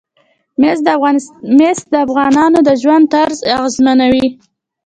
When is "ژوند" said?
2.81-3.05